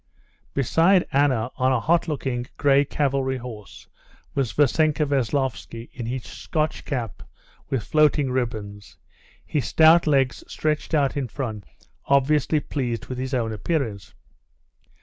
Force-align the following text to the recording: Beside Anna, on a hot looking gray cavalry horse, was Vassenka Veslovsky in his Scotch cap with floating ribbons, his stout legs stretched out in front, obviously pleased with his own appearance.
Beside 0.55 1.05
Anna, 1.11 1.51
on 1.57 1.71
a 1.71 1.79
hot 1.79 2.07
looking 2.07 2.47
gray 2.57 2.83
cavalry 2.83 3.37
horse, 3.37 3.85
was 4.33 4.51
Vassenka 4.51 5.05
Veslovsky 5.05 5.91
in 5.93 6.07
his 6.07 6.23
Scotch 6.23 6.85
cap 6.85 7.21
with 7.69 7.83
floating 7.83 8.31
ribbons, 8.31 8.97
his 9.45 9.67
stout 9.67 10.07
legs 10.07 10.43
stretched 10.47 10.95
out 10.95 11.15
in 11.15 11.27
front, 11.27 11.65
obviously 12.05 12.59
pleased 12.59 13.05
with 13.05 13.19
his 13.19 13.35
own 13.35 13.53
appearance. 13.53 14.15